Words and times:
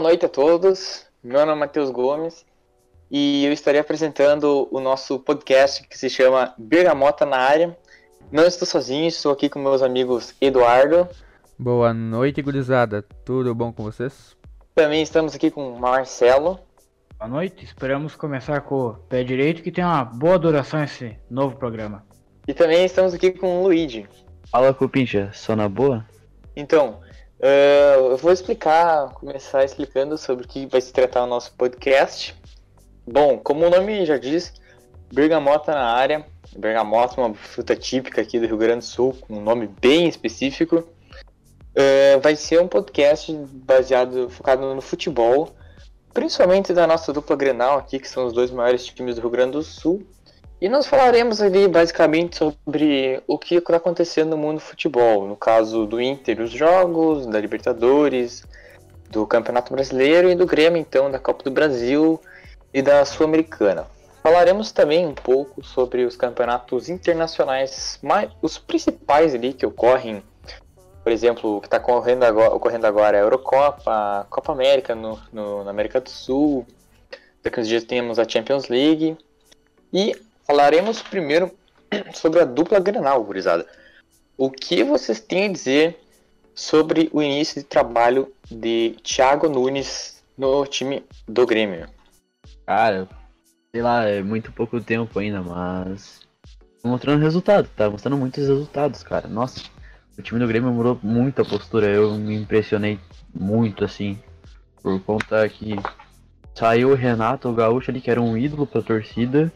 boa 0.00 0.08
noite 0.08 0.24
a 0.24 0.30
todos. 0.30 1.04
Meu 1.22 1.40
nome 1.40 1.52
é 1.52 1.54
Matheus 1.56 1.90
Gomes 1.90 2.46
e 3.10 3.44
eu 3.44 3.52
estarei 3.52 3.82
apresentando 3.82 4.66
o 4.70 4.80
nosso 4.80 5.18
podcast 5.18 5.86
que 5.86 5.98
se 5.98 6.08
chama 6.08 6.54
Bergamota 6.56 7.26
na 7.26 7.36
Área. 7.36 7.76
Não 8.32 8.46
estou 8.46 8.66
sozinho, 8.66 9.06
estou 9.06 9.30
aqui 9.30 9.50
com 9.50 9.58
meus 9.58 9.82
amigos 9.82 10.34
Eduardo. 10.40 11.06
Boa 11.58 11.92
noite, 11.92 12.40
gurizada. 12.40 13.02
Tudo 13.26 13.54
bom 13.54 13.74
com 13.74 13.82
vocês? 13.82 14.34
Também 14.74 15.02
estamos 15.02 15.34
aqui 15.34 15.50
com 15.50 15.78
Marcelo. 15.78 16.58
Boa 17.18 17.28
noite, 17.28 17.62
esperamos 17.62 18.16
começar 18.16 18.62
com 18.62 18.86
o 18.86 18.94
pé 18.94 19.22
direito 19.22 19.62
que 19.62 19.70
tem 19.70 19.84
uma 19.84 20.02
boa 20.02 20.38
duração 20.38 20.82
esse 20.82 21.14
novo 21.30 21.56
programa. 21.56 22.06
E 22.48 22.54
também 22.54 22.86
estamos 22.86 23.12
aqui 23.12 23.32
com 23.32 23.60
o 23.60 23.64
Luigi. 23.64 24.08
Fala, 24.50 24.72
Cupincha, 24.72 25.30
só 25.34 25.54
na 25.54 25.68
boa? 25.68 26.06
Então, 26.56 27.00
uh, 27.42 28.10
eu 28.10 28.16
vou 28.16 28.32
explicar, 28.32 29.12
começar 29.14 29.64
explicando 29.64 30.16
sobre 30.16 30.44
o 30.44 30.48
que 30.48 30.66
vai 30.66 30.80
se 30.80 30.92
tratar 30.92 31.24
o 31.24 31.26
nosso 31.26 31.52
podcast. 31.54 32.34
Bom, 33.06 33.38
como 33.38 33.66
o 33.66 33.70
nome 33.70 34.04
já 34.06 34.16
diz, 34.16 34.52
bergamota 35.12 35.72
na 35.72 35.84
área. 35.84 36.24
Bergamota 36.56 37.20
é 37.20 37.24
uma 37.24 37.34
fruta 37.34 37.76
típica 37.76 38.20
aqui 38.20 38.38
do 38.38 38.46
Rio 38.46 38.56
Grande 38.56 38.80
do 38.80 38.84
Sul, 38.84 39.16
com 39.20 39.34
um 39.34 39.42
nome 39.42 39.68
bem 39.80 40.08
específico. 40.08 40.78
Uh, 40.78 42.20
vai 42.20 42.34
ser 42.34 42.60
um 42.60 42.68
podcast 42.68 43.32
baseado, 43.32 44.28
focado 44.28 44.74
no 44.74 44.80
futebol, 44.80 45.54
principalmente 46.12 46.72
da 46.72 46.86
nossa 46.86 47.12
dupla 47.12 47.36
Grenal 47.36 47.78
aqui, 47.78 47.98
que 47.98 48.08
são 48.08 48.26
os 48.26 48.32
dois 48.32 48.50
maiores 48.50 48.84
times 48.84 49.14
do 49.14 49.22
Rio 49.22 49.30
Grande 49.30 49.52
do 49.52 49.62
Sul. 49.62 50.04
E 50.60 50.68
nós 50.68 50.86
falaremos 50.86 51.40
ali 51.40 51.66
basicamente 51.66 52.36
sobre 52.36 53.22
o 53.26 53.38
que 53.38 53.54
está 53.54 53.76
acontecendo 53.76 54.30
no 54.30 54.36
mundo 54.36 54.56
do 54.56 54.60
futebol, 54.60 55.26
no 55.26 55.34
caso 55.34 55.86
do 55.86 55.98
Inter, 55.98 56.38
os 56.38 56.50
jogos, 56.50 57.26
da 57.26 57.40
Libertadores, 57.40 58.44
do 59.08 59.26
Campeonato 59.26 59.72
Brasileiro 59.72 60.28
e 60.28 60.34
do 60.34 60.44
Grêmio, 60.44 60.78
então, 60.78 61.10
da 61.10 61.18
Copa 61.18 61.42
do 61.42 61.50
Brasil 61.50 62.20
e 62.74 62.82
da 62.82 63.06
Sul-Americana. 63.06 63.86
Falaremos 64.22 64.70
também 64.70 65.06
um 65.06 65.14
pouco 65.14 65.64
sobre 65.64 66.04
os 66.04 66.14
campeonatos 66.14 66.90
internacionais, 66.90 67.98
mais, 68.02 68.30
os 68.42 68.58
principais 68.58 69.34
ali 69.34 69.54
que 69.54 69.64
ocorrem, 69.64 70.22
por 71.02 71.10
exemplo, 71.10 71.56
o 71.56 71.60
que 71.62 71.68
está 71.68 71.78
ocorrendo 71.78 72.26
agora, 72.26 72.54
ocorrendo 72.54 72.86
agora 72.86 73.16
é 73.16 73.20
a 73.20 73.24
Eurocopa, 73.24 73.90
a 73.90 74.26
Copa 74.28 74.52
América 74.52 74.94
no, 74.94 75.18
no, 75.32 75.64
na 75.64 75.70
América 75.70 76.02
do 76.02 76.10
Sul, 76.10 76.66
daqui 77.42 77.58
uns 77.58 77.66
dias 77.66 77.82
temos 77.82 78.18
a 78.18 78.28
Champions 78.28 78.68
League, 78.68 79.16
e 79.90 80.14
falaremos 80.50 81.00
primeiro 81.00 81.52
sobre 82.12 82.40
a 82.40 82.44
dupla 82.44 82.80
Grenal, 82.80 83.22
gurizada. 83.22 83.64
O 84.36 84.50
que 84.50 84.82
vocês 84.82 85.20
têm 85.20 85.44
a 85.44 85.52
dizer 85.52 86.00
sobre 86.56 87.08
o 87.12 87.22
início 87.22 87.62
de 87.62 87.68
trabalho 87.68 88.32
de 88.50 88.96
Thiago 89.04 89.48
Nunes 89.48 90.20
no 90.36 90.66
time 90.66 91.04
do 91.28 91.46
Grêmio? 91.46 91.86
Cara, 92.66 93.08
sei 93.70 93.80
lá, 93.80 94.08
é 94.08 94.22
muito 94.24 94.50
pouco 94.50 94.80
tempo 94.80 95.20
ainda, 95.20 95.40
mas. 95.40 96.20
Mostrando 96.82 97.22
resultado, 97.22 97.68
tá 97.76 97.88
mostrando 97.88 98.16
muitos 98.16 98.48
resultados, 98.48 99.04
cara. 99.04 99.28
Nossa, 99.28 99.60
o 100.18 100.22
time 100.22 100.40
do 100.40 100.48
Grêmio 100.48 100.72
mudou 100.72 100.98
muito 101.00 101.42
a 101.42 101.44
postura. 101.44 101.86
Eu 101.86 102.14
me 102.14 102.34
impressionei 102.34 102.98
muito, 103.32 103.84
assim, 103.84 104.18
por 104.82 105.00
conta 105.02 105.48
que 105.48 105.76
saiu 106.56 106.90
o 106.90 106.94
Renato, 106.96 107.48
o 107.48 107.54
Gaúcho 107.54 107.92
ali, 107.92 108.00
que 108.00 108.10
era 108.10 108.20
um 108.20 108.36
ídolo 108.36 108.66
pra 108.66 108.82
torcida. 108.82 109.52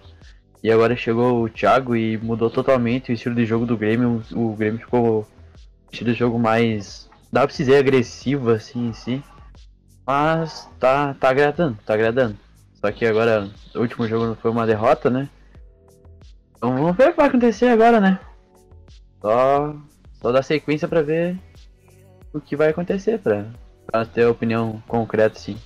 E 0.65 0.73
agora 0.73 0.97
chegou 0.97 1.43
o 1.43 1.49
Thiago 1.51 1.95
e 1.95 2.17
mudou 2.17 2.49
totalmente 2.49 3.11
o 3.11 3.13
estilo 3.13 3.35
de 3.35 3.45
jogo 3.45 3.67
do 3.67 3.77
Grêmio. 3.77 4.23
O 4.33 4.57
Grêmio 4.57 4.81
ficou 4.81 5.21
um 5.21 5.27
estilo 5.93 6.11
de 6.11 6.19
jogo 6.19 6.39
mais. 6.39 7.11
dá 7.31 7.47
pra 7.47 7.55
dizer 7.55 7.77
agressivo 7.77 8.49
assim 8.51 8.89
em 8.89 8.93
si. 8.95 9.23
Mas 10.07 10.67
tá, 10.81 11.13
tá 11.21 11.29
agradando, 11.29 11.77
tá 11.85 11.93
agradando. 11.93 12.39
Só 12.81 12.91
que 12.91 13.05
agora 13.05 13.51
o 13.75 13.81
último 13.81 14.09
jogo 14.09 14.39
foi 14.41 14.51
uma 14.51 14.67
derrota, 14.67 15.11
né? 15.11 15.29
Então 16.57 16.75
vamos 16.75 16.97
ver 16.97 17.09
o 17.09 17.11
que 17.11 17.17
vai 17.19 17.27
acontecer 17.27 17.67
agora, 17.67 18.01
né? 18.01 18.19
Só, 19.21 19.77
só 20.15 20.33
dar 20.33 20.43
sequência 20.43 20.89
pra 20.89 21.03
ver 21.03 21.39
o 22.33 22.41
que 22.41 22.57
vai 22.57 22.71
acontecer, 22.71 23.19
pra, 23.19 23.45
pra 23.87 24.07
ter 24.07 24.23
a 24.23 24.31
opinião 24.31 24.83
concreta, 24.89 25.39
sim. 25.39 25.59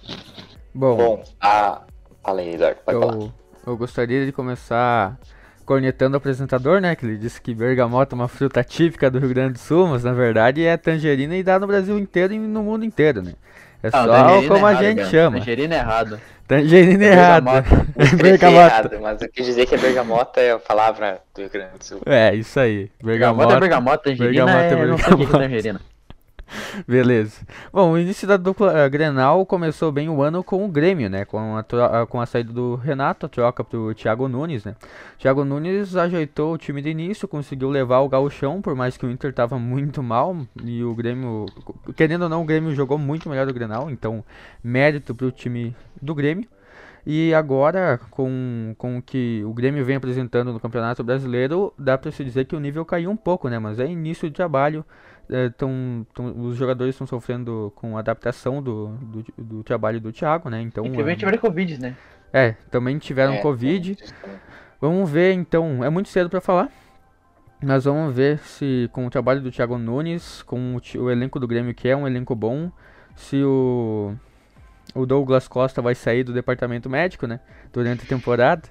Bom, 0.75 0.97
Bom, 0.97 1.25
a. 1.41 1.83
Fala 2.21 2.41
aí, 2.41 2.55
Eduardo, 2.55 2.81
pode 2.85 2.99
falar. 2.99 3.38
Eu, 3.71 3.77
gostaria 3.77 4.25
de 4.27 4.33
começar 4.33 5.17
cornetando 5.65 6.15
o 6.15 6.17
apresentador, 6.19 6.81
né? 6.81 6.97
Que 6.97 7.05
ele 7.05 7.17
disse 7.17 7.41
que 7.41 7.55
bergamota 7.55 8.15
é 8.15 8.17
uma 8.17 8.29
fruta 8.29 8.65
típica 8.65 9.11
do 9.11 9.19
Rio 9.19 9.29
Grande 9.29 9.55
do 9.55 9.59
Sul, 9.59 9.87
mas 9.89 10.03
na 10.05 10.13
verdade 10.13 10.65
é 10.65 10.77
tangerina 10.77 11.37
e 11.37 11.43
dá 11.43 11.59
no 11.59 11.67
Brasil 11.67 11.99
inteiro 11.99 12.33
e 12.33 12.39
no 12.39 12.63
mundo 12.63 12.85
inteiro, 12.85 13.23
né? 13.23 13.35
É 13.83 13.91
só 13.91 13.99
como 14.49 14.67
é 14.67 14.71
a 14.71 14.73
errado, 14.73 14.83
gente 14.83 14.97
cara. 14.99 15.11
chama. 15.11 15.39
Tangerina 15.39 15.75
é 15.75 15.79
errado. 15.79 16.21
Tangerina 16.49 17.05
É 17.05 17.09
errada. 17.13 17.63
bergamota. 17.63 17.87
Bergamota. 18.17 18.67
errado, 18.67 18.99
mas 19.03 19.23
eu 19.23 19.29
quis 19.29 19.47
dizer 19.47 19.67
que 19.67 19.75
a 19.75 19.79
bergamota 19.79 20.41
é 20.41 20.53
a 20.53 20.59
palavra 20.59 21.21
do 21.35 21.43
Rio 21.43 21.51
Grande 21.51 21.79
do 21.79 21.85
Sul. 21.85 22.01
É, 22.07 22.35
isso 22.35 22.59
aí. 22.59 22.91
Bergamota 23.03 23.55
é 23.55 23.61
Bergamota. 23.61 23.61
bergamota, 23.61 24.03
tangerina 24.05 24.47
bergamota 24.47 24.65
é 24.65 24.69
é, 24.69 24.73
é 24.73 24.77
bergamota. 24.77 25.39
tangerina. 25.39 25.81
Beleza. 26.87 27.47
Bom, 27.73 27.93
o 27.93 27.99
início 27.99 28.27
da 28.27 28.37
dupla 28.37 28.79
eh, 28.79 28.89
Grenal 28.89 29.45
começou 29.45 29.93
bem 29.93 30.09
o 30.09 30.23
ano 30.23 30.43
com 30.43 30.65
o 30.65 30.69
Grêmio, 30.69 31.09
né? 31.09 31.25
Com 31.25 31.57
a, 31.57 31.61
ah, 31.61 32.07
com 32.07 32.21
a 32.21 32.27
saída 32.27 32.53
do 32.53 32.77
Renato, 32.77 33.27
a 33.27 33.29
troca 33.29 33.63
pro 33.63 33.95
Thiago 33.95 34.29
Nunes, 34.29 34.65
né? 34.65 34.75
Thiago 35.19 35.45
Nunes 35.45 35.97
ajeitou 35.97 36.55
o 36.55 36.59
time 36.59 36.81
de 36.81 36.91
início, 36.91 37.29
conseguiu 37.29 37.69
levar 37.69 38.01
o 38.01 38.09
gauchão, 38.09 38.61
por 38.63 38.75
mais 38.75 38.97
que 38.97 39.07
o 39.07 39.11
Inter 39.11 39.33
tava 39.33 39.59
muito 39.59 40.03
mal 40.03 40.37
e 40.63 40.83
o 40.83 40.95
Grêmio, 40.95 41.47
querendo 41.97 42.23
ou 42.23 42.29
não, 42.29 42.43
o 42.43 42.47
Grêmio 42.47 42.75
jogou 42.75 42.99
muito 42.99 43.29
melhor 43.29 43.47
do 43.47 43.55
Grenal, 43.55 43.91
então 43.91 44.25
mérito 44.63 45.15
pro 45.15 45.31
time 45.31 45.75
do 46.01 46.15
Grêmio. 46.15 46.49
E 47.07 47.33
agora, 47.33 47.99
com, 48.11 48.75
com 48.77 48.99
o 48.99 49.03
que 49.03 49.43
o 49.43 49.55
Grêmio 49.55 49.83
vem 49.83 49.97
apresentando 49.97 50.53
no 50.53 50.61
Campeonato 50.61 51.03
Brasileiro, 51.03 51.73
dá 51.79 51.97
para 51.97 52.11
se 52.11 52.23
dizer 52.23 52.45
que 52.45 52.55
o 52.55 52.61
nível 52.61 52.85
caiu 52.85 53.11
um 53.11 53.17
pouco, 53.17 53.49
né? 53.49 53.59
Mas 53.59 53.81
é 53.81 53.87
início 53.87 54.29
de 54.29 54.35
trabalho, 54.35 54.85
tão, 55.57 56.07
tão- 56.15 56.41
os 56.41 56.57
jogadores 56.57 56.95
estão 56.95 57.07
sofrendo 57.07 57.73
com 57.77 57.97
a 57.97 58.01
adaptação 58.01 58.63
do, 58.63 58.89
do, 58.89 59.25
do 59.37 59.63
trabalho 59.63 60.01
do 60.01 60.13
Thiago, 60.13 60.49
né? 60.49 60.61
Então, 60.61 60.85
Infelizmente 60.87 61.17
é, 61.17 61.19
tiveram 61.21 61.39
Covid, 61.39 61.81
né? 61.81 61.97
é, 62.33 62.53
também 62.71 62.99
tiveram 62.99 63.35
É, 63.35 63.41
Covid. 63.43 63.97
também. 64.23 64.39
Vamos 64.81 65.11
ver 65.11 65.33
então, 65.33 65.83
é 65.85 65.91
muito 65.91 66.09
cedo 66.09 66.31
para 66.31 66.41
falar. 66.41 66.71
Mas 67.61 67.85
vamos 67.85 68.15
ver 68.15 68.39
se 68.39 68.89
com 68.93 69.05
o 69.07 69.11
trabalho 69.11 69.41
do 69.41 69.51
Thiago 69.51 69.77
Nunes, 69.79 70.43
com 70.43 70.77
o, 70.77 71.03
o 71.03 71.11
elenco 71.11 71.41
do 71.41 71.49
Grêmio 71.49 71.75
que 71.75 71.89
é 71.89 71.97
um 71.97 72.07
elenco 72.07 72.35
bom, 72.37 72.71
se 73.17 73.43
o 73.43 74.15
o 74.95 75.07
Douglas 75.07 75.47
Costa 75.47 75.83
vai 75.83 75.95
sair 75.95 76.25
do 76.25 76.33
departamento 76.33 76.89
médico, 76.89 77.27
né? 77.27 77.41
Durante 77.73 78.05
a 78.05 78.09
temporada. 78.09 78.63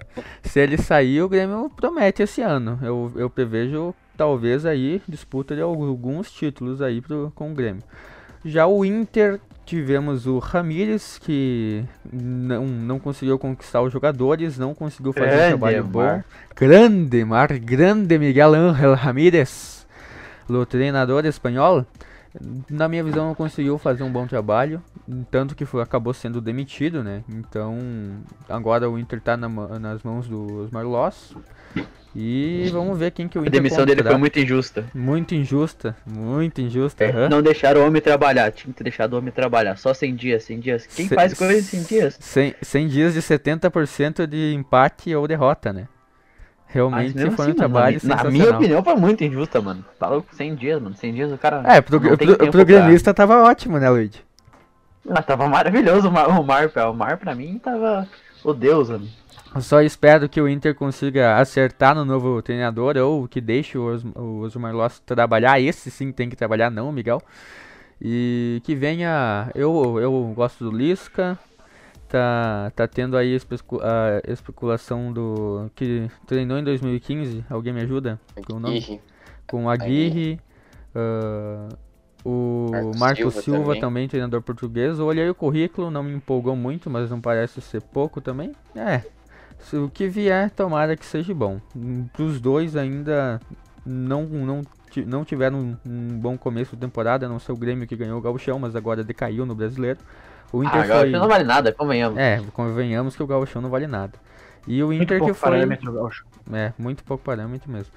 Se 0.43 0.59
ele 0.59 0.77
sair, 0.77 1.21
o 1.21 1.29
Grêmio 1.29 1.71
promete 1.75 2.23
esse 2.23 2.41
ano. 2.41 2.79
Eu, 2.81 3.11
eu 3.15 3.29
prevejo 3.29 3.93
talvez 4.15 4.65
aí 4.65 5.01
disputa 5.07 5.55
de 5.55 5.61
alguns 5.61 6.31
títulos 6.31 6.81
aí 6.81 7.01
pro, 7.01 7.31
com 7.35 7.51
o 7.51 7.53
Grêmio. 7.53 7.83
Já 8.43 8.65
o 8.65 8.83
Inter 8.83 9.39
tivemos 9.65 10.25
o 10.25 10.39
Ramires 10.39 11.17
que 11.17 11.83
não, 12.11 12.65
não 12.65 12.99
conseguiu 12.99 13.37
conquistar 13.37 13.81
os 13.81 13.91
jogadores, 13.91 14.57
não 14.57 14.73
conseguiu 14.73 15.11
fazer 15.11 15.25
um 15.25 15.31
Grande 15.31 15.49
trabalho 15.49 15.83
bom. 15.83 15.99
Mar. 15.99 16.25
Grande, 16.55 17.25
Mar, 17.25 17.59
grande 17.59 18.17
Miguel 18.17 18.53
Ángel 18.53 18.93
Ramírez, 18.95 19.85
o 20.49 20.65
treinador 20.65 21.25
espanhol. 21.25 21.85
Na 22.69 22.87
minha 22.87 23.03
visão, 23.03 23.27
não 23.27 23.35
conseguiu 23.35 23.77
fazer 23.77 24.03
um 24.03 24.11
bom 24.11 24.27
trabalho, 24.27 24.81
tanto 25.31 25.55
que 25.55 25.65
foi, 25.65 25.81
acabou 25.81 26.13
sendo 26.13 26.39
demitido, 26.41 27.03
né? 27.03 27.23
Então, 27.29 27.77
agora 28.47 28.89
o 28.89 28.97
Inter 28.99 29.19
tá 29.21 29.35
na 29.37 29.47
nas 29.79 30.03
mãos 30.03 30.27
dos 30.27 30.69
Marlos. 30.71 31.35
E 32.15 32.69
vamos 32.71 32.97
ver 32.97 33.11
quem 33.11 33.27
que 33.27 33.37
o 33.37 33.41
A 33.41 33.43
Inter 33.43 33.51
demissão 33.61 33.85
dele 33.85 34.01
foi 34.01 34.17
muito 34.17 34.39
injusta. 34.39 34.85
Muito 34.93 35.35
injusta, 35.35 35.95
muito 36.05 36.59
injusta. 36.61 37.03
É, 37.03 37.11
aham. 37.11 37.29
Não 37.29 37.41
deixaram 37.43 37.81
o 37.81 37.85
homem 37.87 38.01
trabalhar, 38.01 38.51
tinha 38.51 38.71
que 38.73 38.77
ter 38.77 38.85
deixado 38.85 39.13
o 39.13 39.17
homem 39.19 39.31
trabalhar. 39.31 39.77
Só 39.77 39.93
100 39.93 40.15
dias, 40.15 40.43
100 40.43 40.59
dias. 40.59 40.87
Quem 40.87 41.07
Se- 41.07 41.13
faz 41.15 41.33
coisa 41.35 41.53
em 41.59 41.61
100 41.61 41.83
dias? 41.83 42.17
100, 42.19 42.55
100 42.61 42.87
dias 42.87 43.13
de 43.13 43.21
70% 43.21 44.25
de 44.25 44.53
empate 44.55 45.13
ou 45.13 45.27
derrota, 45.27 45.71
né? 45.71 45.87
Realmente 46.67 47.13
foi 47.31 47.45
assim, 47.45 47.51
um 47.51 47.55
trabalho 47.55 47.99
na, 48.03 48.23
minha 48.25 48.51
opinião 48.51 48.83
foi 48.83 48.95
muito 48.95 49.23
injusta, 49.23 49.61
mano. 49.61 49.85
Tá 49.97 50.09
louco, 50.09 50.35
100 50.35 50.55
dias, 50.55 50.81
mano. 50.81 50.95
100 50.95 51.13
dias 51.13 51.31
o 51.31 51.37
cara. 51.37 51.63
É, 51.65 51.79
pro, 51.79 51.99
pro, 51.99 52.17
tempo 52.17 52.51
pro 52.51 52.65
pra- 52.65 53.13
tava 53.13 53.43
ótimo, 53.43 53.79
né, 53.79 53.89
Luigi? 53.89 54.21
Ah, 55.09 55.21
tava 55.21 55.47
maravilhoso 55.47 56.09
o 56.09 56.11
Mar, 56.11 56.27
o 56.27 56.43
Mar. 56.43 57.15
O 57.15 57.17
pra 57.17 57.33
mim 57.33 57.57
tava. 57.57 58.07
O 58.43 58.53
Deus, 58.53 58.89
mano. 58.89 59.07
Eu 59.55 59.61
só 59.61 59.81
espero 59.81 60.27
que 60.27 60.41
o 60.41 60.47
Inter 60.47 60.75
consiga 60.75 61.37
acertar 61.37 61.95
no 61.95 62.03
novo 62.03 62.41
treinador 62.41 62.97
ou 62.97 63.27
que 63.27 63.39
deixe 63.39 63.77
o, 63.77 63.87
Os, 63.87 64.03
o 64.03 64.41
Osmar 64.41 64.75
Loss 64.75 64.99
trabalhar. 64.99 65.59
Esse 65.59 65.89
sim 65.89 66.11
tem 66.11 66.29
que 66.29 66.35
trabalhar, 66.35 66.69
não 66.69 66.89
o 66.89 66.93
Miguel. 66.93 67.21
E 68.01 68.61
que 68.63 68.75
venha. 68.75 69.49
Eu, 69.55 69.99
eu 69.99 70.33
gosto 70.35 70.69
do 70.69 70.75
Lisca. 70.75 71.39
Tá, 72.09 72.71
tá 72.75 72.87
tendo 72.87 73.17
aí 73.17 73.33
a 73.35 74.31
especulação 74.31 75.11
do. 75.11 75.69
que 75.75 76.09
treinou 76.25 76.57
em 76.57 76.63
2015. 76.63 77.43
Alguém 77.49 77.73
me 77.73 77.81
ajuda? 77.81 78.19
Com 78.47 78.55
o 78.57 78.59
nome? 78.59 78.77
Aguirre. 78.77 79.01
Com 79.45 79.65
o 79.65 79.69
Aguirre. 79.69 80.39
ah, 80.95 81.67
O 82.23 82.69
Marco 82.71 82.97
Marco 82.97 83.17
Silva 83.17 83.41
Silva, 83.41 83.63
também. 83.65 83.81
também. 83.81 84.07
treinador 84.07 84.41
português. 84.41 84.99
Eu 84.99 85.05
olhei 85.05 85.29
o 85.29 85.35
currículo, 85.35 85.91
não 85.91 86.03
me 86.03 86.13
empolgou 86.13 86.55
muito, 86.55 86.89
mas 86.89 87.09
não 87.09 87.19
parece 87.19 87.59
ser 87.61 87.81
pouco 87.81 88.21
também. 88.21 88.53
É, 88.75 89.01
se 89.59 89.75
o 89.75 89.89
que 89.89 90.07
vier, 90.07 90.49
tomara 90.51 90.95
que 90.95 91.05
seja 91.05 91.33
bom. 91.33 91.59
Os 92.17 92.39
dois 92.39 92.75
ainda 92.77 93.39
não, 93.85 94.23
não, 94.25 94.61
não 95.05 95.25
tiveram 95.25 95.59
um, 95.59 95.77
um 95.85 96.19
bom 96.19 96.37
começo 96.37 96.75
de 96.75 96.81
temporada, 96.81 97.25
a 97.25 97.29
não 97.29 97.39
ser 97.39 97.51
o 97.51 97.57
Grêmio 97.57 97.87
que 97.87 97.95
ganhou 97.95 98.17
o 98.17 98.21
Gauchão, 98.21 98.59
mas 98.59 98.75
agora 98.77 99.03
decaiu 99.03 99.45
no 99.45 99.55
brasileiro. 99.55 99.99
O 100.51 100.63
Inter 100.63 100.81
Ah, 100.81 100.99
foi... 100.99 101.09
não 101.11 101.27
vale 101.27 101.43
nada, 101.43 101.71
convenhamos. 101.71 102.17
É, 102.17 102.41
convenhamos 102.53 103.15
que 103.15 103.23
o 103.23 103.27
Gauchão 103.27 103.61
não 103.61 103.69
vale 103.69 103.87
nada. 103.87 104.13
E 104.67 104.81
o 104.83 104.87
Muito 104.87 105.03
Inter 105.03 105.19
que 105.19 105.25
pouco 105.25 105.33
foi... 105.33 105.59
É, 106.53 106.73
muito 106.77 107.03
pouco 107.03 107.23
parâmetro 107.23 107.71
mesmo. 107.71 107.91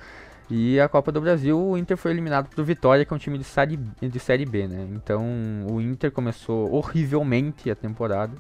E 0.50 0.81
a 0.81 0.88
Copa 0.88 1.12
do 1.12 1.20
Brasil, 1.20 1.56
o 1.56 1.79
Inter 1.79 1.97
foi 1.97 2.11
eliminado 2.11 2.49
pro 2.49 2.64
Vitória, 2.64 3.05
que 3.05 3.12
é 3.12 3.17
um 3.17 3.19
time 3.19 3.38
de 3.38 3.44
série, 3.44 3.76
de 3.76 4.19
série 4.19 4.44
B, 4.44 4.67
né? 4.67 4.85
Então, 4.91 5.25
o 5.70 5.81
Inter 5.81 6.11
começou 6.11 6.73
horrivelmente 6.75 7.70
a 7.70 7.76
temporada. 7.76 8.32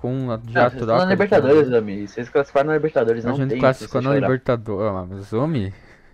Com 0.00 0.30
a, 0.30 0.38
Não, 0.38 0.42
já 0.50 0.70
vocês 0.70 0.80
troca 0.80 0.80
estão 0.80 0.96
na 0.96 1.04
de 1.04 1.10
Libertadores, 1.10 1.72
amigo. 1.74 2.08
Vocês 2.08 2.28
classificaram 2.30 2.68
na 2.68 2.74
Libertadores, 2.74 3.26
A 3.26 3.28
não 3.28 3.36
gente 3.36 3.50
tem 3.50 3.58
classificou 3.58 4.00
na. 4.00 4.14
Libertadores. 4.14 4.90
Ah, 4.90 5.06
mas, 5.06 5.32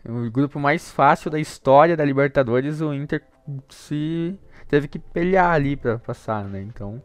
o 0.09 0.31
grupo 0.31 0.59
mais 0.59 0.91
fácil 0.91 1.31
da 1.31 1.39
história 1.39 1.97
da 1.97 2.05
Libertadores, 2.05 2.81
o 2.81 2.93
Inter 2.93 3.23
se 3.69 4.37
teve 4.69 4.89
que 4.89 4.99
pelear 4.99 5.53
ali 5.53 5.77
pra 5.77 5.99
passar, 5.99 6.45
né? 6.45 6.61
Então, 6.61 7.01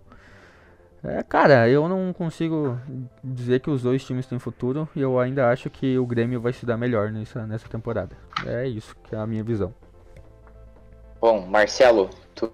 é, 1.04 1.24
cara, 1.24 1.68
eu 1.68 1.88
não 1.90 2.14
consigo 2.14 2.78
dizer 3.24 3.60
que 3.60 3.70
os 3.70 3.82
dois 3.82 4.04
times 4.04 4.26
têm 4.28 4.38
futuro 4.40 4.88
e 4.96 5.02
eu 5.02 5.20
ainda 5.20 5.50
acho 5.50 5.70
que 5.70 5.98
o 5.98 6.06
Grêmio 6.06 6.40
vai 6.40 6.54
se 6.54 6.66
dar 6.66 6.78
melhor 6.78 7.12
nessa, 7.12 7.46
nessa 7.48 7.68
temporada. 7.68 8.16
É 8.46 8.68
isso 8.68 8.96
que 9.04 9.16
é 9.16 9.18
a 9.18 9.26
minha 9.26 9.44
visão. 9.44 9.74
Bom, 11.20 11.46
Marcelo, 11.48 12.10
tu 12.36 12.52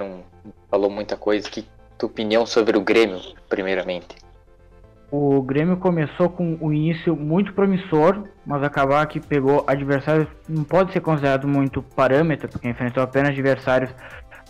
um- 0.00 0.22
falou 0.70 0.90
muita 0.90 1.16
coisa. 1.16 1.48
Que 1.48 1.66
tua 1.98 2.08
opinião 2.08 2.44
sobre 2.46 2.76
o 2.76 2.80
Grêmio, 2.80 3.20
primeiramente? 3.48 4.16
O 5.10 5.40
Grêmio 5.42 5.76
começou 5.76 6.28
com 6.28 6.58
o 6.60 6.72
início 6.72 7.14
muito 7.14 7.52
promissor, 7.52 8.24
mas 8.44 8.62
acabar 8.62 9.06
que 9.06 9.20
pegou 9.20 9.64
adversários 9.66 10.28
não 10.48 10.64
pode 10.64 10.92
ser 10.92 11.00
considerado 11.00 11.46
muito 11.46 11.80
parâmetro, 11.80 12.48
porque 12.48 12.68
enfrentou 12.68 13.02
apenas 13.02 13.30
adversários 13.30 13.90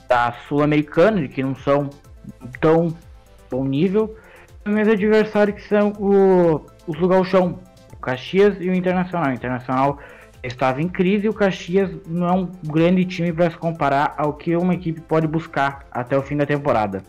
da 0.08 0.32
Sul-Americana, 0.48 1.28
que 1.28 1.42
não 1.42 1.54
são 1.54 1.90
tão 2.60 2.88
bom 3.50 3.64
nível, 3.64 4.16
mas 4.64 4.88
adversários 4.88 5.62
que 5.62 5.68
são 5.68 5.92
o, 5.98 6.66
os 6.86 6.98
do 6.98 7.08
Gauchão, 7.08 7.58
o 7.92 7.96
Caxias 7.96 8.56
e 8.60 8.68
o 8.68 8.74
Internacional. 8.74 9.30
O 9.30 9.34
Internacional 9.34 9.98
estava 10.42 10.80
em 10.80 10.88
crise 10.88 11.26
e 11.26 11.28
o 11.28 11.34
Caxias 11.34 11.90
não 12.06 12.26
é 12.26 12.32
um 12.32 12.46
grande 12.64 13.04
time 13.04 13.32
para 13.32 13.50
se 13.50 13.56
comparar 13.56 14.14
ao 14.16 14.34
que 14.34 14.56
uma 14.56 14.74
equipe 14.74 15.00
pode 15.00 15.26
buscar 15.26 15.86
até 15.90 16.16
o 16.16 16.22
fim 16.22 16.36
da 16.36 16.46
temporada. 16.46 17.02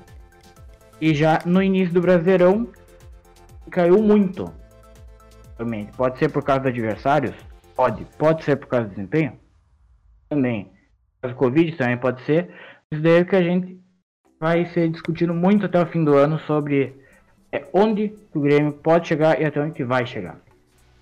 E 0.99 1.13
já 1.13 1.39
no 1.45 1.61
início 1.61 1.93
do 1.93 2.01
Brasileirão, 2.01 2.67
caiu 3.69 4.01
muito. 4.01 4.51
Também. 5.57 5.87
Pode 5.97 6.17
ser 6.19 6.29
por 6.29 6.43
causa 6.43 6.61
dos 6.61 6.69
adversários? 6.69 7.35
Pode. 7.75 8.05
Pode 8.17 8.43
ser 8.43 8.55
por 8.57 8.67
causa 8.67 8.87
do 8.87 8.95
desempenho? 8.95 9.33
Também. 10.29 10.65
Por 10.65 11.21
causa 11.21 11.35
do 11.35 11.39
Covid 11.39 11.77
também 11.77 11.97
pode 11.97 12.21
ser. 12.23 12.49
Isso 12.91 13.01
daí 13.01 13.21
é 13.21 13.25
que 13.25 13.35
a 13.35 13.41
gente 13.41 13.79
vai 14.39 14.65
ser 14.73 14.89
discutindo 14.89 15.33
muito 15.33 15.65
até 15.65 15.81
o 15.81 15.85
fim 15.87 16.03
do 16.03 16.15
ano 16.15 16.39
sobre 16.41 16.95
é, 17.51 17.65
onde 17.73 18.13
o 18.33 18.39
Grêmio 18.39 18.73
pode 18.73 19.07
chegar 19.07 19.41
e 19.41 19.45
até 19.45 19.59
onde 19.59 19.83
vai 19.83 20.05
chegar. 20.05 20.39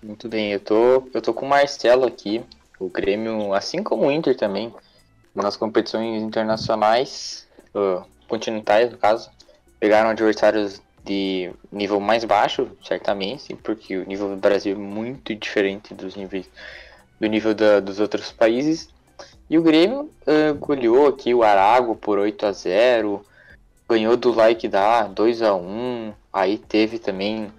Muito 0.02 0.28
bem, 0.28 0.52
eu 0.52 0.60
tô, 0.60 1.08
eu 1.12 1.20
tô 1.20 1.34
com 1.34 1.46
o 1.46 1.48
Marcelo 1.48 2.06
aqui. 2.06 2.42
O 2.78 2.88
Grêmio, 2.88 3.54
assim 3.54 3.82
como 3.82 4.06
o 4.06 4.12
Inter 4.12 4.36
também, 4.36 4.72
nas 5.34 5.56
competições 5.56 6.22
internacionais, 6.22 7.46
ah, 7.74 8.04
continentais 8.28 8.90
no 8.90 8.98
caso, 8.98 9.30
pegaram 9.80 10.10
adversários 10.10 10.80
de 11.04 11.50
nível 11.70 12.00
mais 12.00 12.24
baixo, 12.24 12.68
certamente, 12.82 13.54
porque 13.56 13.96
o 13.96 14.06
nível 14.06 14.28
do 14.28 14.36
Brasil 14.36 14.74
é 14.74 14.78
muito 14.78 15.34
diferente 15.34 15.94
dos 15.94 16.16
níveis 16.16 16.48
do 17.18 17.26
nível 17.28 17.54
da- 17.54 17.80
dos 17.80 17.98
outros 18.00 18.30
países. 18.32 18.88
E 19.48 19.56
o 19.56 19.62
Grêmio 19.62 20.10
ah, 20.26 20.52
goleou 20.52 21.06
aqui 21.06 21.34
o 21.34 21.42
Arago 21.42 21.94
por 21.94 22.18
8 22.18 22.46
a 22.46 22.52
0 22.52 23.24
ganhou 23.88 24.16
do 24.16 24.32
Like 24.32 24.66
da 24.66 25.04
2 25.04 25.42
a 25.42 25.54
1 25.54 26.12
aí 26.32 26.58
teve 26.58 26.98
também 26.98 27.52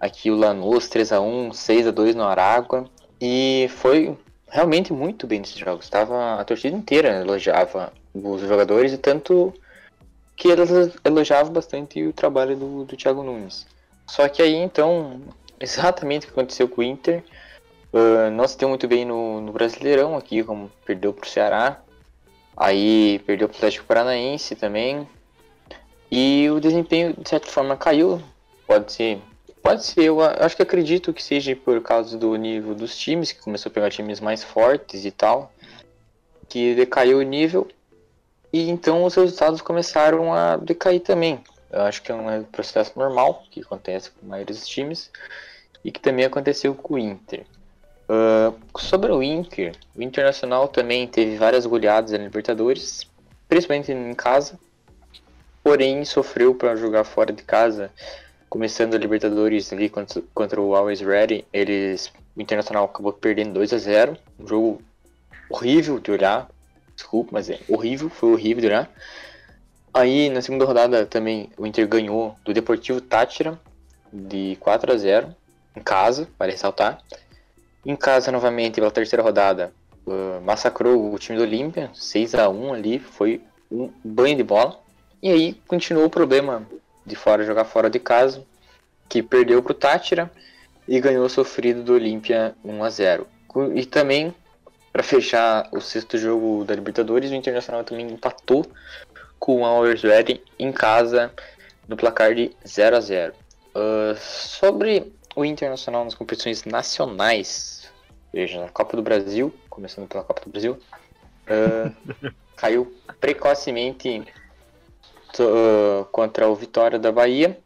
aqui 0.00 0.30
o 0.30 0.36
Lanús 0.36 0.88
3 0.88 1.12
a 1.12 1.20
1 1.20 1.52
6 1.52 1.88
a 1.88 1.90
2 1.90 2.14
no 2.14 2.24
Aragua 2.24 2.88
e 3.20 3.68
foi 3.70 4.16
realmente 4.48 4.92
muito 4.92 5.26
bem 5.26 5.40
nesses 5.40 5.58
jogos. 5.58 5.88
Tava 5.88 6.40
a 6.40 6.44
torcida 6.44 6.76
inteira 6.76 7.20
elogiava 7.20 7.92
os 8.14 8.40
jogadores 8.40 8.92
e 8.92 8.98
tanto 8.98 9.52
que 10.36 10.48
eles 10.48 10.70
elogiavam 11.04 11.52
bastante 11.52 12.02
o 12.02 12.12
trabalho 12.12 12.56
do, 12.56 12.84
do 12.84 12.96
Thiago 12.96 13.22
Nunes. 13.22 13.66
Só 14.06 14.28
que 14.28 14.42
aí 14.42 14.54
então, 14.54 15.20
exatamente 15.58 16.24
o 16.24 16.26
que 16.28 16.32
aconteceu 16.32 16.68
com 16.68 16.80
o 16.80 16.84
Inter, 16.84 17.24
ah, 17.96 18.30
não 18.30 18.46
se 18.46 18.58
deu 18.58 18.68
muito 18.68 18.86
bem 18.86 19.04
no, 19.04 19.40
no 19.40 19.52
Brasileirão 19.52 20.16
aqui, 20.16 20.42
como 20.42 20.70
perdeu 20.84 21.12
pro 21.12 21.28
Ceará, 21.28 21.80
aí 22.56 23.20
perdeu 23.26 23.48
pro 23.48 23.56
Atlético 23.56 23.86
Paranaense 23.86 24.54
também. 24.54 25.08
E 26.10 26.48
o 26.50 26.60
desempenho 26.60 27.14
de 27.14 27.28
certa 27.28 27.48
forma 27.48 27.76
caiu, 27.76 28.22
pode 28.66 28.92
ser 28.92 29.20
Pode 29.66 29.84
ser, 29.84 30.04
eu 30.04 30.22
acho 30.22 30.54
que 30.54 30.62
acredito 30.62 31.12
que 31.12 31.20
seja 31.20 31.56
por 31.56 31.82
causa 31.82 32.16
do 32.16 32.36
nível 32.36 32.72
dos 32.72 32.96
times, 32.96 33.32
que 33.32 33.40
começou 33.40 33.68
a 33.68 33.72
pegar 33.72 33.90
times 33.90 34.20
mais 34.20 34.44
fortes 34.44 35.04
e 35.04 35.10
tal, 35.10 35.52
que 36.48 36.72
decaiu 36.76 37.18
o 37.18 37.22
nível, 37.22 37.66
e 38.52 38.70
então 38.70 39.02
os 39.02 39.16
resultados 39.16 39.60
começaram 39.60 40.32
a 40.32 40.56
decair 40.56 41.00
também. 41.00 41.42
Eu 41.68 41.80
acho 41.80 42.00
que 42.00 42.12
é 42.12 42.14
um 42.14 42.44
processo 42.44 42.96
normal 42.96 43.42
que 43.50 43.58
acontece 43.58 44.12
com 44.12 44.24
a 44.26 44.28
maioria 44.28 44.54
dos 44.54 44.68
times, 44.68 45.10
e 45.84 45.90
que 45.90 45.98
também 45.98 46.24
aconteceu 46.24 46.72
com 46.72 46.94
o 46.94 46.98
Inter. 46.98 47.44
Ah, 48.08 48.52
sobre 48.78 49.10
o 49.12 49.22
Inter, 49.22 49.74
o 49.94 50.02
Internacional 50.02 50.68
também 50.68 51.06
teve 51.06 51.36
várias 51.36 51.66
goleadas 51.66 52.12
na 52.12 52.18
Libertadores, 52.18 53.06
principalmente 53.48 53.92
em 53.92 54.14
casa, 54.14 54.58
porém 55.62 56.04
sofreu 56.04 56.54
para 56.54 56.76
jogar 56.76 57.04
fora 57.04 57.32
de 57.32 57.42
casa 57.42 57.90
começando 58.48 58.94
a 58.94 58.98
Libertadores 58.98 59.72
ali 59.72 59.88
contra, 59.88 60.22
contra 60.32 60.60
o 60.60 60.74
Always 60.74 61.00
Ready, 61.00 61.44
eles, 61.52 62.12
o 62.36 62.40
Internacional 62.40 62.84
acabou 62.84 63.12
perdendo 63.12 63.54
2 63.54 63.72
a 63.72 63.78
0 63.78 64.16
um 64.38 64.46
jogo 64.46 64.82
horrível 65.50 65.98
de 65.98 66.12
olhar, 66.12 66.48
desculpa, 66.94 67.30
mas 67.32 67.50
é 67.50 67.58
horrível, 67.68 68.08
foi 68.08 68.32
horrível 68.32 68.60
de 68.60 68.66
olhar. 68.68 68.90
Aí 69.92 70.30
na 70.30 70.40
segunda 70.40 70.64
rodada 70.64 71.06
também 71.06 71.50
o 71.56 71.66
Inter 71.66 71.88
ganhou 71.88 72.36
do 72.44 72.54
Deportivo 72.54 73.00
Tátira 73.00 73.58
de 74.12 74.56
4 74.60 74.92
a 74.92 74.96
0 74.96 75.34
em 75.74 75.80
casa, 75.80 76.28
para 76.38 76.52
ressaltar. 76.52 77.02
Em 77.86 77.94
casa 77.96 78.32
novamente 78.32 78.74
pela 78.74 78.90
terceira 78.90 79.22
rodada, 79.22 79.72
uh, 80.06 80.40
massacrou 80.42 81.12
o 81.14 81.18
time 81.18 81.38
do 81.38 81.44
Olímpia, 81.44 81.88
6 81.94 82.34
a 82.34 82.48
1 82.48 82.72
ali, 82.74 82.98
foi 82.98 83.40
um 83.70 83.90
banho 84.04 84.36
de 84.36 84.42
bola. 84.42 84.78
E 85.22 85.30
aí 85.30 85.54
continuou 85.68 86.06
o 86.06 86.10
problema 86.10 86.66
de 87.04 87.14
fora 87.14 87.44
jogar 87.44 87.64
fora 87.64 87.88
de 87.88 87.98
casa, 88.00 88.44
que 89.08 89.22
perdeu 89.22 89.62
pro 89.62 89.72
Tátira 89.72 90.30
e 90.88 91.00
ganhou 91.00 91.28
sofrido 91.28 91.82
do 91.84 91.94
Olímpia 91.94 92.54
1 92.64 92.82
a 92.84 92.90
0. 92.90 93.26
Co- 93.46 93.72
E 93.72 93.86
também 93.86 94.34
para 94.92 95.02
fechar 95.02 95.68
o 95.72 95.80
sexto 95.80 96.16
jogo 96.18 96.64
da 96.64 96.74
Libertadores, 96.74 97.30
o 97.30 97.34
Internacional 97.34 97.84
também 97.84 98.06
empatou 98.08 98.66
com 99.38 99.60
o 99.60 99.64
Always 99.64 100.02
Ready 100.02 100.42
em 100.58 100.72
casa 100.72 101.30
no 101.86 101.96
placar 101.96 102.34
de 102.34 102.50
0 102.66 102.96
a 102.96 103.00
0. 103.00 103.32
Ah, 103.74 104.14
sobre 104.18 105.12
o 105.36 105.44
Internacional 105.44 106.02
nas 106.04 106.14
competições 106.14 106.64
nacionais, 106.64 107.75
veja, 108.36 108.60
na 108.60 108.68
Copa 108.68 108.94
do 108.94 109.02
Brasil, 109.02 109.50
começando 109.70 110.06
pela 110.06 110.22
Copa 110.22 110.42
do 110.42 110.50
Brasil, 110.50 110.78
ah, 111.46 111.90
caiu 112.54 112.94
precocemente 113.18 114.26
ah, 115.40 116.04
contra 116.12 116.46
o 116.46 116.54
Vitória 116.54 116.98
da 116.98 117.10
Bahia, 117.10 117.58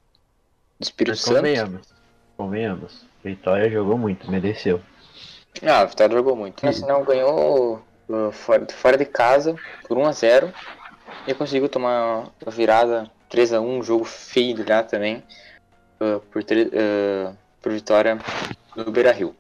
do 0.79 0.85
Espírito 0.85 1.15
Mas 1.15 1.21
Santo. 1.23 1.37
convenhamos. 1.39 1.95
Convenhamos. 2.37 3.05
Vitória 3.25 3.69
jogou 3.69 3.99
muito, 3.99 4.31
mereceu. 4.31 4.81
Ah, 5.61 5.81
a 5.81 5.85
Vitória 5.87 6.17
jogou 6.17 6.37
muito. 6.37 6.63
O 6.63 6.67
Nacional 6.67 7.05
ganhou 7.05 7.83
uh, 8.09 8.31
fora, 8.31 8.65
fora 8.73 8.97
de 8.97 9.05
casa 9.05 9.57
por 9.89 9.99
1x0 9.99 10.55
e 11.27 11.35
conseguiu 11.35 11.69
tomar 11.69 12.29
a 12.47 12.51
virada 12.51 13.11
3x1, 13.29 13.61
um 13.61 13.83
jogo 13.83 14.05
feio 14.05 14.65
lá 14.67 14.85
também, 14.85 15.23
uh, 16.01 16.21
por, 16.31 16.41
uh, 16.43 17.37
por 17.61 17.73
vitória 17.73 18.19
do 18.77 18.93
Beira 18.93 19.11
Rio. 19.11 19.35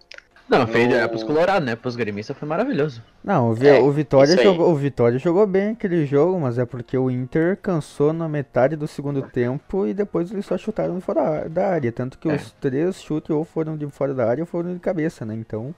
Não, 0.51 0.67
fez 0.67 0.89
No- 0.89 0.97
é 0.97 1.07
pros 1.07 1.23
colorados, 1.23 1.65
né? 1.65 1.77
Pros 1.77 1.95
gremistas 1.95 2.37
foi 2.37 2.49
maravilhoso. 2.49 3.01
Não, 3.23 3.51
o, 3.51 3.55
Vi- 3.55 3.69
É, 3.69 3.79
o 3.81 3.91
Vitória 3.93 4.37
jogou, 4.43 4.71
o 4.73 4.75
Vitória 4.75 5.17
jogou 5.19 5.47
bem 5.47 5.71
aquele 5.71 6.05
jogo, 6.05 6.41
mas 6.41 6.59
é 6.59 6.67
porque 6.67 6.99
o 6.99 7.09
Inter 7.09 7.57
cansou 7.57 8.13
na 8.13 8.29
metade 8.29 8.75
do 8.75 8.89
segundo 8.89 9.23
tempo 9.23 9.87
e 9.87 9.95
depois 9.95 10.31
eles 10.33 10.45
só 10.45 10.59
chutaram 10.59 10.97
de 10.97 11.01
fora 11.03 11.49
da 11.49 11.69
área, 11.69 11.93
tanto 11.93 12.19
que 12.19 12.29
É. 12.29 12.35
os 12.35 12.51
três 12.61 13.01
chutes 13.01 13.31
ou 13.31 13.45
foram 13.45 13.77
de 13.77 13.87
fora 13.91 14.13
da 14.13 14.29
área 14.29 14.43
ou 14.43 14.47
foram 14.47 14.75
de 14.75 14.81
cabeça, 14.81 15.25
né? 15.25 15.35
Então, 15.35 15.73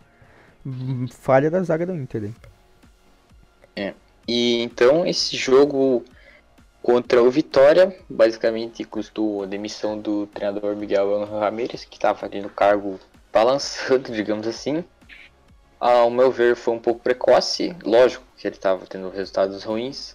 falha 1.11 1.51
da 1.51 1.63
zaga 1.63 1.85
do 1.85 1.95
Inter. 1.95 2.25
hein? 2.25 2.35
E 4.27 4.63
então 4.63 5.05
esse 5.05 5.37
jogo 5.37 6.05
contra 6.83 7.23
o 7.23 7.31
Vitória 7.31 7.95
basicamente 8.09 8.85
custou 8.85 9.43
a 9.43 9.47
demissão 9.47 9.99
do 9.99 10.27
treinador 10.29 10.77
Miguel 10.77 11.25
Ramírez, 11.25 11.85
que 11.85 11.97
estava 11.97 12.25
ali 12.27 12.41
no 12.41 12.49
cargo 12.49 12.99
balançando, 13.33 14.13
digamos 14.13 14.47
assim. 14.47 14.85
Ao 15.81 16.11
meu 16.11 16.31
ver, 16.31 16.55
foi 16.55 16.75
um 16.75 16.79
pouco 16.79 17.01
precoce. 17.01 17.75
Lógico 17.83 18.25
que 18.37 18.47
ele 18.47 18.55
estava 18.55 18.85
tendo 18.87 19.11
resultados 19.11 19.65
ruins, 19.65 20.15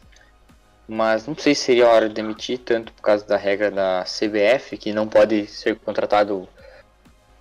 mas 0.88 1.27
não 1.27 1.36
sei 1.36 1.53
se 1.53 1.63
seria 1.63 1.88
a 1.88 1.91
hora 1.91 2.07
de 2.07 2.15
demitir, 2.15 2.59
tanto 2.59 2.93
por 2.93 3.01
causa 3.01 3.25
da 3.25 3.36
regra 3.36 3.69
da 3.69 4.05
CBF, 4.05 4.77
que 4.77 4.93
não 4.93 5.07
pode 5.07 5.47
ser 5.47 5.75
contratado. 5.79 6.47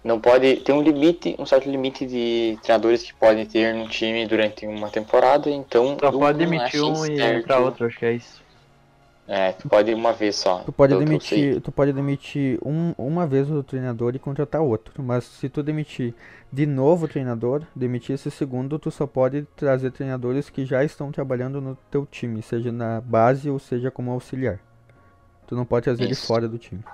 Não 0.03 0.21
pode. 0.21 0.57
Tem 0.57 0.75
um 0.75 0.83
limite, 0.83 1.37
um 1.39 1.47
certo 1.47 1.69
limite 1.69 2.07
de 2.07 2.59
treinadores 2.63 3.03
que 3.03 3.15
podem 3.15 3.45
ter 3.45 3.75
no 3.75 3.89
time 3.89 4.27
durante 4.27 4.67
uma 4.67 4.89
temporada, 4.89 5.51
então. 5.51 5.97
Só 6.01 6.11
pode 6.11 6.39
demitir 6.39 6.83
um 6.83 7.07
e 7.07 7.21
entrar 7.21 7.61
outro, 7.61 7.87
acho 7.87 7.99
que 7.99 8.07
é 8.07 8.13
isso. 8.13 8.46
É, 9.29 9.53
tu 9.53 9.69
pode 9.69 9.93
uma 9.93 10.13
vez 10.13 10.37
só. 10.37 10.61
Tu 10.61 10.73
pode 10.73 10.97
demitir, 10.97 11.61
tu 11.61 11.73
pode 11.73 11.93
demitir 11.93 12.61
um, 12.65 12.95
uma 12.97 13.27
vez 13.27 13.51
o 13.51 13.63
treinador 13.63 14.15
e 14.15 14.21
contratar 14.21 14.61
outro, 14.63 15.03
mas 15.03 15.25
se 15.25 15.49
tu 15.49 15.65
demitir 15.65 16.15
de 16.53 16.65
novo 16.65 17.07
o 17.07 17.09
treinador, 17.09 17.63
demitir 17.75 18.15
esse 18.15 18.31
segundo, 18.31 18.79
tu 18.79 18.89
só 18.91 19.05
pode 19.05 19.43
trazer 19.57 19.91
treinadores 19.91 20.49
que 20.49 20.65
já 20.65 20.85
estão 20.85 21.11
trabalhando 21.11 21.61
no 21.61 21.77
teu 21.91 22.07
time, 22.07 22.41
seja 22.41 22.71
na 22.71 23.01
base 23.01 23.51
ou 23.51 23.59
seja 23.59 23.91
como 23.91 24.13
auxiliar. 24.13 24.61
Tu 25.49 25.57
não 25.57 25.65
pode 25.65 25.85
trazer 25.85 26.05
isso. 26.05 26.23
ele 26.23 26.27
fora 26.27 26.49
do 26.49 26.59
time. 26.59 26.85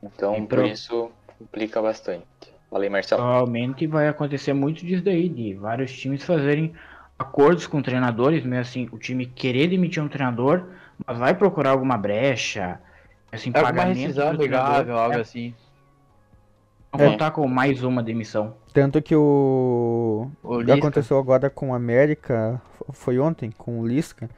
Então, 0.00 0.46
por 0.46 0.64
isso 0.66 1.10
implica 1.40 1.82
bastante. 1.82 2.26
Falei, 2.70 2.88
Marcelo. 2.88 3.22
Provavelmente 3.22 3.86
vai 3.86 4.06
acontecer 4.06 4.52
muito 4.52 4.86
disso 4.86 5.02
daí, 5.02 5.28
de 5.28 5.54
vários 5.54 5.92
times 5.92 6.22
fazerem 6.22 6.74
acordos 7.18 7.66
com 7.66 7.82
treinadores, 7.82 8.44
mesmo 8.44 8.60
assim, 8.60 8.88
o 8.92 8.98
time 8.98 9.26
querer 9.26 9.68
demitir 9.68 10.02
um 10.02 10.08
treinador 10.08 10.64
mas 11.06 11.18
vai 11.18 11.34
procurar 11.34 11.70
alguma 11.70 11.96
brecha, 11.96 12.80
assim, 13.30 13.50
alguma 13.54 13.72
pagamento 13.72 14.20
amigável, 14.20 14.96
algo 14.96 15.16
é. 15.16 15.20
assim. 15.20 15.54
Não 16.92 17.04
é. 17.04 17.10
contar 17.10 17.30
com 17.32 17.46
mais 17.46 17.82
uma 17.82 18.02
demissão. 18.02 18.54
Tanto 18.72 19.02
que 19.02 19.14
o, 19.14 20.30
o 20.42 20.72
aconteceu 20.72 21.18
agora 21.18 21.50
com 21.50 21.70
o 21.70 21.74
América, 21.74 22.60
foi 22.92 23.18
ontem, 23.18 23.50
com 23.50 23.80
o 23.80 23.86
Lisca, 23.86 24.28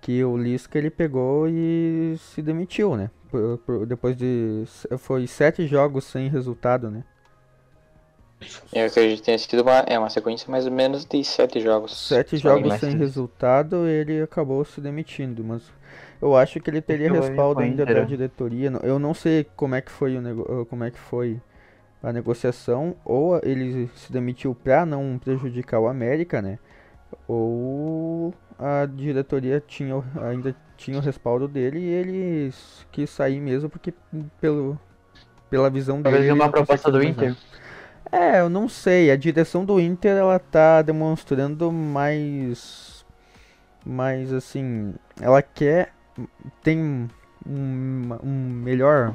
que 0.00 0.24
o 0.24 0.36
Lisca 0.36 0.76
ele 0.78 0.90
pegou 0.90 1.46
e 1.48 2.16
se 2.18 2.42
demitiu, 2.42 2.96
né? 2.96 3.10
Por, 3.30 3.58
por, 3.58 3.86
depois 3.86 4.16
de. 4.16 4.64
Foi 4.98 5.26
sete 5.26 5.66
jogos 5.66 6.04
sem 6.04 6.28
resultado, 6.28 6.90
né? 6.90 7.04
Eu 8.72 8.86
acredito 8.86 9.18
que 9.18 9.24
tenha 9.26 9.38
sido 9.38 9.62
uma, 9.62 9.80
é 9.80 9.98
uma 9.98 10.08
sequência 10.08 10.50
mais 10.50 10.64
ou 10.64 10.72
menos 10.72 11.04
de 11.04 11.22
sete 11.22 11.60
jogos. 11.60 12.08
Sete 12.08 12.38
jogos 12.38 12.74
sem 12.80 12.96
resultado, 12.96 13.86
ele 13.86 14.22
acabou 14.22 14.64
se 14.64 14.80
demitindo, 14.80 15.44
mas 15.44 15.62
eu 16.20 16.36
acho 16.36 16.60
que 16.60 16.70
ele 16.70 16.80
teria 16.80 17.10
respaldo 17.12 17.60
ainda 17.60 17.84
da 17.84 18.00
diretoria. 18.02 18.72
Eu 18.82 18.98
não 18.98 19.14
sei 19.14 19.46
como 19.56 19.74
é 19.74 19.80
que 19.80 19.90
foi 19.90 20.16
o 20.16 20.20
nego... 20.20 20.66
como 20.66 20.84
é 20.84 20.90
que 20.90 20.98
foi 20.98 21.40
a 22.02 22.12
negociação, 22.12 22.96
ou 23.04 23.38
ele 23.42 23.90
se 23.94 24.12
demitiu 24.12 24.54
para 24.54 24.86
não 24.86 25.18
prejudicar 25.22 25.80
o 25.80 25.88
América, 25.88 26.40
né? 26.40 26.58
Ou 27.28 28.32
a 28.58 28.86
diretoria 28.86 29.62
tinha 29.66 30.02
ainda 30.22 30.54
tinha 30.76 30.98
o 30.98 31.00
respaldo 31.00 31.46
dele 31.46 31.78
e 31.78 31.88
ele 31.88 32.54
quis 32.90 33.10
sair 33.10 33.40
mesmo 33.40 33.68
porque 33.68 33.92
pelo 34.40 34.78
pela 35.50 35.68
visão 35.68 36.02
Talvez 36.02 36.24
dele. 36.24 36.38
Talvez 36.38 36.46
uma 36.46 36.52
proposta 36.52 36.90
do 36.90 37.02
Inter. 37.02 37.36
É, 38.12 38.40
eu 38.40 38.48
não 38.48 38.68
sei. 38.68 39.10
A 39.10 39.16
direção 39.16 39.64
do 39.64 39.80
Inter 39.80 40.16
ela 40.16 40.38
tá 40.38 40.82
demonstrando 40.82 41.70
mais 41.70 43.04
mais 43.84 44.32
assim, 44.32 44.94
ela 45.20 45.42
quer 45.42 45.92
tem 46.62 47.08
um, 47.46 48.18
um 48.22 48.50
melhor 48.62 49.14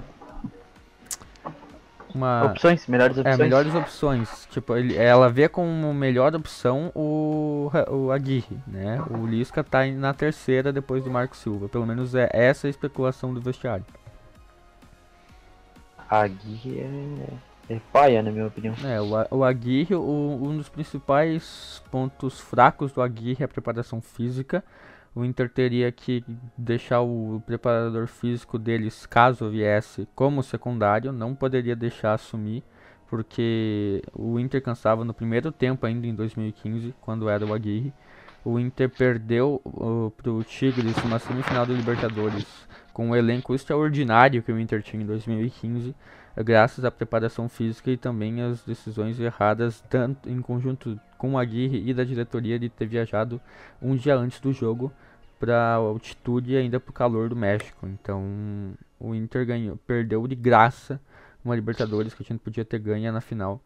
uma 2.15 2.45
opções, 2.45 2.87
melhores 2.87 3.17
é, 3.17 3.19
opções. 3.19 3.39
É, 3.39 3.43
melhores 3.43 3.75
opções. 3.75 4.47
Tipo, 4.49 4.77
ele, 4.77 4.95
ela 4.95 5.29
vê 5.29 5.49
como 5.49 5.93
melhor 5.93 6.33
opção 6.33 6.89
o, 6.95 7.69
o 7.89 8.11
Aguirre, 8.11 8.57
né? 8.65 9.03
O 9.11 9.25
Lisca 9.25 9.63
tá 9.63 9.85
na 9.85 10.13
terceira 10.13 10.71
depois 10.71 11.03
do 11.03 11.11
Marco 11.11 11.35
Silva. 11.35 11.67
Pelo 11.67 11.85
menos 11.85 12.15
é 12.15 12.29
essa 12.31 12.67
a 12.67 12.69
especulação 12.69 13.33
do 13.33 13.41
vestiário. 13.41 13.85
Aguirre 16.09 16.79
é, 16.79 17.73
é 17.73 17.79
paia, 17.91 18.23
na 18.23 18.31
minha 18.31 18.47
opinião. 18.47 18.73
É, 18.85 19.01
o, 19.01 19.39
o 19.39 19.43
Aguirre, 19.43 19.95
o, 19.95 20.39
um 20.41 20.55
dos 20.55 20.69
principais 20.69 21.83
pontos 21.91 22.39
fracos 22.39 22.93
do 22.93 23.01
Aguirre 23.01 23.41
é 23.41 23.45
a 23.45 23.49
preparação 23.49 23.99
física 23.99 24.63
o 25.15 25.23
Inter 25.23 25.49
teria 25.49 25.91
que 25.91 26.23
deixar 26.57 27.01
o 27.01 27.41
preparador 27.45 28.05
físico 28.05 28.59
deles, 28.59 29.05
caso 29.05 29.49
viesse, 29.49 30.05
como 30.13 30.43
secundário, 30.43 31.13
não 31.13 31.33
poderia 31.33 31.75
deixar 31.75 32.13
assumir, 32.13 32.61
porque 33.07 34.03
o 34.13 34.37
Inter 34.37 34.61
cansava 34.61 35.05
no 35.05 35.13
primeiro 35.13 35.53
tempo 35.53 35.85
ainda 35.85 36.05
em 36.05 36.13
2015, 36.13 36.93
quando 36.99 37.29
era 37.29 37.45
o 37.45 37.53
Aguirre. 37.53 37.93
O 38.43 38.59
Inter 38.59 38.89
perdeu 38.89 39.61
para 40.17 40.31
o 40.31 40.43
Tigres 40.43 40.97
uma 41.03 41.17
semifinal 41.17 41.65
do 41.65 41.73
Libertadores 41.73 42.45
com 42.93 43.09
um 43.09 43.15
elenco 43.15 43.55
extraordinário 43.55 44.43
que 44.43 44.51
o 44.51 44.59
Inter 44.59 44.83
tinha 44.83 45.01
em 45.01 45.05
2015, 45.05 45.95
graças 46.37 46.85
à 46.85 46.91
preparação 46.91 47.49
física 47.49 47.89
e 47.89 47.97
também 47.97 48.41
às 48.41 48.63
decisões 48.63 49.19
erradas, 49.19 49.83
tanto 49.89 50.29
em 50.29 50.41
conjunto 50.41 50.99
com 51.25 51.37
Aguirre 51.37 51.83
e 51.85 51.93
da 51.93 52.03
diretoria 52.03 52.59
de 52.59 52.69
ter 52.69 52.85
viajado 52.85 53.41
um 53.81 53.95
dia 53.95 54.15
antes 54.15 54.39
do 54.39 54.53
jogo 54.53 54.91
para 55.39 55.73
altitude 55.73 56.53
e 56.53 56.57
ainda 56.57 56.79
para 56.79 56.89
o 56.91 56.93
calor 56.93 57.29
do 57.29 57.35
México. 57.35 57.87
Então 57.87 58.23
o 58.99 59.13
Inter 59.15 59.45
ganhou, 59.45 59.77
perdeu 59.87 60.27
de 60.27 60.35
graça 60.35 60.99
uma 61.43 61.55
Libertadores 61.55 62.13
que 62.13 62.23
a 62.23 62.25
gente 62.25 62.39
podia 62.39 62.65
ter 62.65 62.79
ganho 62.79 63.11
na 63.11 63.21
final 63.21 63.61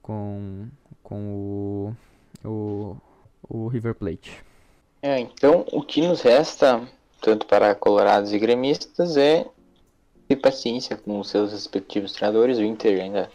com, 0.00 0.68
com 1.02 1.34
o, 1.34 1.96
o, 2.44 2.96
o 3.48 3.68
River 3.68 3.94
Plate. 3.94 4.44
É, 5.02 5.18
então 5.18 5.64
o 5.72 5.82
que 5.82 6.06
nos 6.06 6.20
resta, 6.20 6.86
tanto 7.20 7.46
para 7.46 7.74
colorados 7.74 8.32
e 8.32 8.38
gremistas, 8.38 9.16
é 9.16 9.46
ter 10.28 10.36
paciência 10.36 10.96
com 10.96 11.18
os 11.18 11.28
seus 11.28 11.52
respectivos 11.52 12.12
treinadores. 12.12 12.58
O 12.58 12.62
Inter 12.62 13.00
ainda 13.00 13.30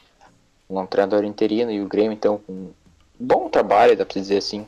um 0.69 0.85
treinador 0.85 1.25
interino 1.25 1.69
e 1.71 1.81
o 1.81 1.87
Grêmio 1.87 2.13
então 2.13 2.37
com 2.37 2.71
bom 3.21 3.49
trabalho, 3.49 3.95
dá 3.95 4.05
para 4.05 4.19
dizer 4.19 4.37
assim, 4.37 4.65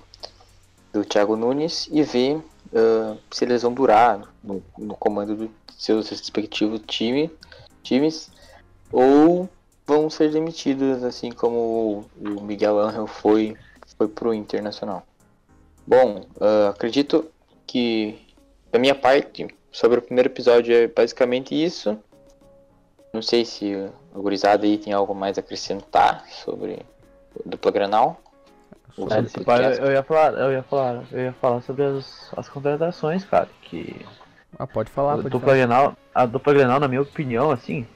do 0.91 1.03
Thiago 1.03 1.35
Nunes 1.35 1.89
e 1.91 2.03
ver 2.03 2.35
uh, 2.37 3.17
se 3.31 3.43
eles 3.43 3.63
vão 3.63 3.73
durar 3.73 4.21
no, 4.43 4.63
no 4.77 4.95
comando 4.95 5.35
dos 5.35 5.49
seus 5.77 6.09
respectivos 6.09 6.81
time, 6.85 7.31
times 7.81 8.29
ou 8.91 9.49
vão 9.87 10.09
ser 10.09 10.31
demitidos, 10.31 11.03
assim 11.03 11.31
como 11.31 12.05
o 12.17 12.41
Miguel 12.41 12.79
Angel 12.79 13.07
foi, 13.07 13.57
foi 13.97 14.07
para 14.07 14.29
o 14.29 14.33
Internacional. 14.33 15.03
Bom, 15.85 16.21
uh, 16.37 16.69
acredito 16.69 17.25
que 17.65 18.17
da 18.71 18.79
minha 18.79 18.95
parte, 18.95 19.47
sobre 19.71 19.99
o 19.99 20.01
primeiro 20.01 20.29
episódio 20.29 20.75
é 20.75 20.87
basicamente 20.87 21.53
isso. 21.53 21.97
Não 23.11 23.21
sei 23.21 23.45
se 23.45 23.73
a 24.13 24.17
gurizada 24.17 24.65
aí 24.65 24.77
tem 24.77 24.93
algo 24.93 25.13
mais 25.13 25.37
a 25.37 25.41
acrescentar 25.41 26.25
sobre 26.29 26.79
o 27.35 27.49
dupla 27.49 27.71
Granal. 27.71 28.19
É, 28.97 29.87
eu 29.87 29.91
ia 29.91 30.03
falar, 30.03 30.33
eu 30.33 30.51
ia 30.51 30.63
falar, 30.63 31.03
eu 31.11 31.19
ia 31.19 31.33
falar 31.33 31.61
sobre 31.61 31.83
as, 31.83 32.31
as 32.37 32.47
contratações, 32.47 33.25
cara, 33.25 33.49
que 33.63 34.05
ah, 34.57 34.67
pode 34.67 34.91
falar, 34.91 35.15
pode 35.15 35.29
dupla 35.29 35.55
Grenal, 35.55 35.97
a 36.13 36.25
dupla 36.27 36.53
Grenal, 36.53 36.79
na 36.79 36.87
minha 36.87 37.01
opinião, 37.01 37.49
assim, 37.49 37.87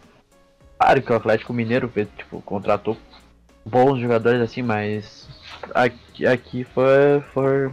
claro 0.80 1.02
que 1.02 1.12
o 1.12 1.16
Atlético 1.16 1.54
Mineiro, 1.54 1.92
tipo, 2.18 2.42
contratou 2.42 2.98
bons 3.64 4.00
jogadores 4.00 4.42
assim, 4.42 4.64
mas 4.64 5.28
aqui, 5.76 6.26
aqui 6.26 6.64
foi, 6.64 7.22
foi, 7.32 7.72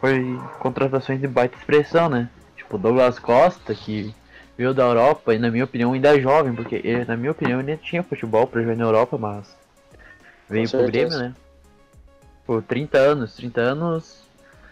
foi 0.00 0.40
contratações 0.58 1.20
de 1.20 1.26
baita 1.26 1.56
expressão, 1.56 2.08
né? 2.10 2.28
Tipo, 2.54 2.76
Douglas 2.76 3.18
Costa, 3.18 3.74
que 3.74 4.14
veio 4.58 4.74
da 4.74 4.82
Europa 4.82 5.32
e 5.32 5.38
na 5.38 5.50
minha 5.50 5.64
opinião 5.64 5.92
ainda 5.92 6.14
é 6.14 6.20
jovem, 6.20 6.52
porque 6.52 6.82
ele, 6.84 7.04
na 7.06 7.16
minha 7.16 7.30
opinião 7.30 7.60
ele 7.60 7.78
tinha 7.78 8.02
futebol 8.02 8.46
para 8.46 8.60
jogar 8.60 8.76
na 8.76 8.84
Europa, 8.84 9.16
mas 9.16 9.56
veio 10.50 10.68
pro 10.68 10.84
Grêmio, 10.84 11.16
né? 11.16 11.34
Por 12.48 12.62
30 12.62 12.96
anos, 12.96 13.36
30 13.36 13.60
anos. 13.60 14.22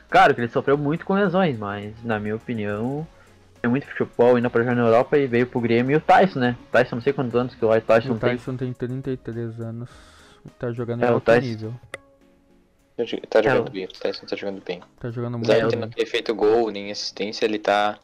Claro 0.08 0.34
que 0.34 0.40
ele 0.40 0.48
sofreu 0.48 0.78
muito 0.78 1.04
com 1.04 1.12
lesões, 1.12 1.58
mas 1.58 1.92
na 2.02 2.18
minha 2.18 2.34
opinião, 2.34 3.06
tem 3.60 3.68
muito 3.70 3.86
futebol 3.86 4.38
indo 4.38 4.48
pra 4.48 4.62
jogar 4.62 4.74
na 4.74 4.86
Europa 4.86 5.18
e 5.18 5.26
veio 5.26 5.46
pro 5.46 5.60
Grêmio 5.60 5.92
e 5.92 5.96
o 5.96 6.00
Tyson, 6.00 6.38
né? 6.38 6.56
O 6.68 6.72
Tyson 6.72 6.96
não 6.96 7.02
sei 7.02 7.12
quantos 7.12 7.34
anos 7.34 7.54
que 7.54 7.62
o 7.62 7.68
Tyson, 7.82 8.14
o 8.14 8.18
Tyson 8.18 8.56
tem. 8.56 8.72
tem 8.72 8.88
33 8.88 9.60
anos. 9.60 9.90
Tá 10.58 10.72
jogando 10.72 11.04
é, 11.04 11.06
em 11.06 11.10
alto 11.10 11.24
Tyson... 11.26 11.46
nível. 11.46 11.74
Tá 13.28 13.42
jogando 13.42 13.68
é, 13.68 13.70
bem, 13.70 13.84
o 13.84 13.88
Tyson 13.88 14.24
tá 14.24 14.36
jogando 14.36 14.64
bem. 14.64 14.82
Tá 14.98 15.10
jogando 15.10 15.32
muito 15.36 15.46
bem. 15.46 15.78
não 15.78 15.90
ter 15.90 16.06
feito 16.06 16.34
gol 16.34 16.70
nem 16.70 16.90
assistência, 16.90 17.44
ele 17.44 17.58
tá. 17.58 17.98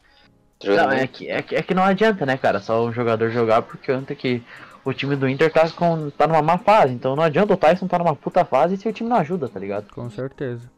tá 0.59 0.67
não, 0.67 0.91
é 0.91 1.07
que, 1.07 1.27
é, 1.31 1.41
que, 1.41 1.55
é 1.55 1.63
que 1.63 1.73
não 1.73 1.81
adianta, 1.81 2.27
né, 2.27 2.37
cara? 2.37 2.59
Só 2.59 2.85
um 2.85 2.93
jogador 2.93 3.31
jogar 3.31 3.63
porque 3.63 3.91
antes 3.91 4.15
que 4.15 4.43
o 4.85 4.93
time 4.93 5.15
do 5.15 5.27
Inter 5.29 5.51
tá, 5.51 5.69
com, 5.71 6.09
tá 6.11 6.27
numa 6.27 6.41
má 6.41 6.57
fase. 6.57 6.93
Então 6.93 7.15
não 7.15 7.23
adianta 7.23 7.53
o 7.53 7.57
Tyson 7.57 7.87
tá 7.87 7.97
numa 7.99 8.15
puta 8.15 8.43
fase 8.45 8.77
se 8.77 8.87
o 8.87 8.93
time 8.93 9.09
não 9.09 9.17
ajuda, 9.17 9.47
tá 9.47 9.59
ligado? 9.59 9.91
Com 9.93 10.09
certeza. 10.09 10.69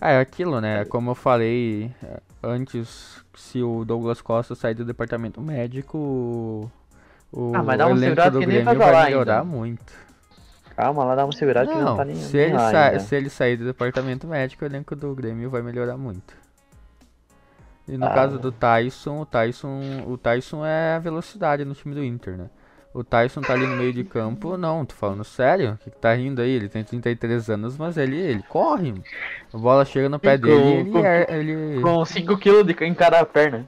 É 0.00 0.18
aquilo, 0.18 0.60
né? 0.60 0.84
Como 0.86 1.10
eu 1.10 1.14
falei 1.14 1.92
é, 2.02 2.20
antes, 2.42 3.24
se 3.34 3.62
o 3.62 3.84
Douglas 3.84 4.20
Costa 4.20 4.54
sair 4.54 4.74
do 4.74 4.84
departamento 4.84 5.40
médico, 5.40 6.68
o 7.32 7.52
Ah, 7.54 7.62
mas 7.62 7.78
dá 7.78 7.86
uma 7.86 7.96
elenco 7.96 8.30
do 8.30 8.40
Grêmio 8.40 8.64
vai 8.64 8.74
vai 8.74 9.04
melhorar 9.04 9.44
muito. 9.44 9.92
Calma 10.74 11.04
lá, 11.04 11.14
dá 11.14 11.24
uma 11.24 11.32
segurada 11.32 11.68
que 11.70 11.74
não 11.76 11.84
Não, 11.84 11.96
tá 11.96 12.04
nem. 12.04 12.16
se 12.16 12.36
ele, 12.36 12.58
sa- 12.58 12.98
se 12.98 13.14
ele 13.14 13.28
sair 13.30 13.56
do 13.56 13.64
departamento 13.64 14.26
médico, 14.26 14.64
o 14.64 14.66
elenco 14.66 14.96
do 14.96 15.14
Grêmio 15.14 15.48
vai 15.50 15.62
melhorar 15.62 15.96
muito. 15.96 16.34
E 17.86 17.96
no 17.96 18.06
Ah. 18.06 18.10
caso 18.10 18.38
do 18.38 18.50
Tyson, 18.50 19.20
o 19.20 19.26
Tyson, 19.26 20.04
o 20.06 20.16
Tyson 20.16 20.64
é 20.64 20.94
a 20.94 20.98
velocidade 20.98 21.64
no 21.64 21.74
time 21.74 21.94
do 21.94 22.02
Inter, 22.02 22.36
né? 22.36 22.46
O 22.94 23.02
Tyson 23.02 23.40
tá 23.40 23.54
ali 23.54 23.66
no 23.66 23.76
meio 23.76 23.92
de 23.92 24.04
campo, 24.04 24.56
não, 24.58 24.84
tô 24.84 24.94
falando 24.94 25.24
sério, 25.24 25.72
o 25.72 25.78
que, 25.78 25.90
que 25.90 25.96
tá 25.96 26.12
rindo 26.12 26.42
aí? 26.42 26.50
Ele 26.50 26.68
tem 26.68 26.84
33 26.84 27.48
anos, 27.48 27.78
mas 27.78 27.96
ele, 27.96 28.16
ele 28.16 28.42
corre. 28.42 28.92
A 29.52 29.56
bola 29.56 29.84
chega 29.84 30.10
no 30.10 30.18
pé 30.18 30.34
E 30.34 30.38
dele 30.38 30.68
e 30.68 30.72
ele, 30.72 30.90
com- 30.90 31.04
é- 31.04 31.26
ele... 31.30 31.80
Com 31.80 32.02
5kg 32.04 32.62
de 32.64 32.84
em 32.84 32.92
cada 32.94 33.24
perna. 33.24 33.66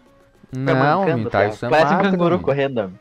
Fica 0.51 0.75
Não, 0.75 1.03
o 1.03 1.31
cara. 1.31 1.49
Tyson 1.49 1.67
é 1.67 1.71
Parece 1.71 1.95
um 1.95 1.99
canguru 2.03 2.39
correndo. 2.41 2.93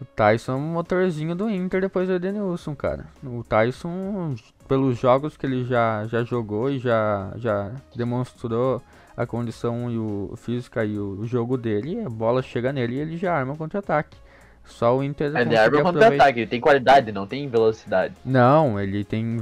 O 0.00 0.04
Tyson 0.04 0.52
é 0.52 0.56
um 0.56 0.60
motorzinho 0.60 1.34
do 1.34 1.48
Inter 1.48 1.80
depois 1.80 2.06
do 2.06 2.14
Edenilson, 2.14 2.74
cara. 2.74 3.06
O 3.22 3.42
Tyson, 3.42 4.34
pelos 4.68 4.98
jogos 4.98 5.36
que 5.36 5.46
ele 5.46 5.64
já, 5.64 6.04
já 6.06 6.22
jogou 6.24 6.68
e 6.68 6.78
já, 6.78 7.32
já 7.36 7.72
demonstrou 7.96 8.82
a 9.16 9.24
condição 9.24 9.90
e 9.90 9.96
o 9.96 10.34
física 10.36 10.84
e 10.84 10.98
o 10.98 11.24
jogo 11.24 11.56
dele, 11.56 12.00
a 12.04 12.10
bola 12.10 12.42
chega 12.42 12.72
nele 12.72 12.96
e 12.96 12.98
ele 12.98 13.16
já 13.16 13.34
arma 13.34 13.54
o 13.54 13.56
contra-ataque. 13.56 14.16
Só 14.66 14.96
o 14.96 15.02
Inter 15.04 15.26
É 15.36 15.44
de 15.44 15.56
arma 15.56 15.78
aproveitar- 15.80 15.82
contra-ataque, 16.10 16.40
ele 16.40 16.46
tem 16.46 16.60
qualidade, 16.60 17.12
não 17.12 17.26
tem 17.26 17.48
velocidade. 17.48 18.14
Não, 18.24 18.80
ele 18.80 19.04
tem 19.04 19.36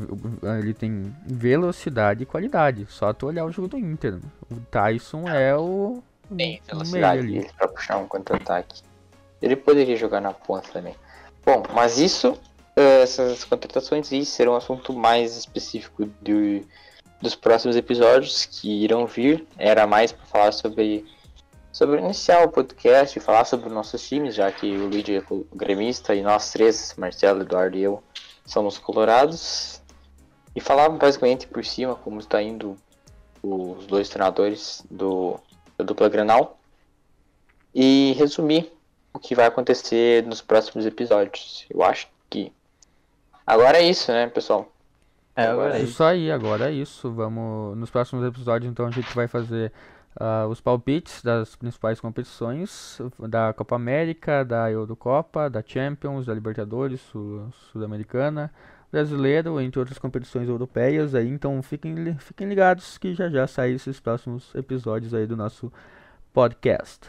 ele 0.61 0.75
tem 0.75 1.14
velocidade 1.25 2.23
e 2.25 2.26
qualidade. 2.26 2.87
Só 2.91 3.12
tu 3.12 3.26
olhar 3.26 3.45
o 3.45 3.52
jogo 3.52 3.69
do 3.69 3.79
Inter. 3.79 4.19
O 4.50 4.57
Tyson 4.71 5.29
é 5.29 5.57
o 5.57 6.02
Tem 6.29 6.37
meio 6.37 6.61
velocidade 6.67 7.21
ali. 7.21 7.49
pra 7.57 7.69
puxar 7.69 7.97
um 7.99 8.07
contra-ataque. 8.07 8.83
Ele 9.41 9.57
poderia 9.57 9.97
jogar 9.97 10.21
na 10.21 10.33
ponta 10.33 10.69
também. 10.73 10.95
Bom, 11.47 11.62
mas 11.75 11.99
isso, 11.99 12.37
eh, 12.76 13.02
essas 13.02 13.45
contratações 13.45 14.12
aí 14.12 14.25
serão 14.25 14.52
um 14.52 14.57
assunto 14.57 14.93
mais 14.93 15.37
específico 15.37 16.05
do- 16.21 16.64
dos 17.21 17.35
próximos 17.37 17.76
episódios 17.76 18.45
que 18.45 18.83
irão 18.85 19.07
vir. 19.07 19.47
Era 19.57 19.87
mais 19.87 20.11
para 20.12 20.26
falar 20.26 20.52
sobre 20.52 21.05
sobre 21.73 21.99
iniciar 21.99 22.45
o 22.45 22.50
podcast 22.50 23.19
e 23.19 23.23
falar 23.23 23.47
sobre 23.47 23.67
os 23.67 23.73
nossos 23.73 24.07
times, 24.07 24.35
já 24.35 24.52
que 24.52 24.76
o 24.76 24.88
Luigi 24.88 25.17
é 25.17 25.23
o 25.31 25.47
gremista 25.55 26.14
e 26.14 26.23
nós 26.23 26.52
três, 26.52 26.95
Marcelo, 26.99 27.41
Eduardo 27.41 27.76
e 27.76 27.83
eu, 27.83 28.02
somos 28.45 28.79
colorados. 28.79 29.81
E 30.55 30.61
falar 30.61 30.91
basicamente 30.91 31.47
por 31.47 31.64
cima 31.64 31.95
como 31.95 32.21
está 32.21 32.43
indo 32.43 32.76
os 33.43 33.87
dois 33.87 34.11
treinadores 34.11 34.85
do, 34.91 35.41
do 35.79 35.85
dupla 35.85 36.11
Granal. 36.11 36.59
E 37.75 38.14
resumir 38.19 38.71
o 39.14 39.19
que 39.19 39.35
vai 39.35 39.47
acontecer 39.47 40.26
nos 40.26 40.43
próximos 40.43 40.85
episódios. 40.85 41.64
Eu 41.71 41.83
acho 41.83 42.07
que 42.29 42.52
agora 43.47 43.79
é 43.79 43.88
isso, 43.88 44.12
né, 44.12 44.26
pessoal? 44.26 44.71
É, 45.35 45.47
agora 45.47 45.75
é 45.75 45.79
É 45.79 45.83
isso. 45.83 45.93
Isso 45.93 46.05
aí, 46.05 46.31
agora 46.31 46.69
é 46.69 46.73
isso. 46.73 47.11
Vamos 47.11 47.79
nos 47.79 47.88
próximos 47.88 48.26
episódios, 48.26 48.71
então 48.71 48.87
a 48.87 48.91
gente 48.91 49.14
vai 49.14 49.26
fazer 49.26 49.73
ah, 50.16 50.47
os 50.49 50.61
palpites 50.61 51.23
das 51.23 51.57
principais 51.57 52.00
competições 52.00 52.99
da 53.19 53.52
Copa 53.52 53.76
América, 53.76 54.45
da 54.45 54.71
Eurocopa, 54.71 55.49
da 55.50 55.62
Champions, 55.66 56.26
da 56.26 56.35
Libertadores, 56.35 57.00
Sul- 57.00 57.49
Sul-Americana, 57.73 58.52
Brasileiro, 58.90 59.61
entre 59.61 59.78
outras 59.81 59.99
competições 59.99 60.49
europeias. 60.49 61.14
Aí, 61.14 61.29
então 61.29 61.62
fiquem, 61.62 62.16
fiquem 62.18 62.48
ligados 62.48 62.98
que 62.98 63.14
já 63.14 63.29
já 63.31 63.46
saem 63.46 63.75
esses 63.75 63.98
próximos 64.01 64.55
episódios 64.55 65.14
aí 65.14 65.27
do 65.27 65.37
nosso 65.37 65.72
podcast. 66.33 67.09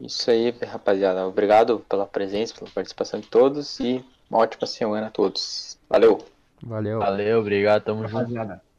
Isso 0.00 0.30
aí, 0.30 0.50
rapaziada. 0.50 1.26
Obrigado 1.26 1.80
pela 1.88 2.06
presença, 2.06 2.54
pela 2.54 2.70
participação 2.70 3.20
de 3.20 3.26
todos 3.28 3.80
e 3.80 4.04
uma 4.30 4.40
ótima 4.40 4.66
semana 4.66 5.06
a 5.06 5.10
todos. 5.10 5.78
Valeu! 5.88 6.24
Valeu. 6.62 6.98
Valeu, 6.98 7.40
obrigado, 7.40 7.82
tamo 7.84 8.06
junto. 8.08 8.73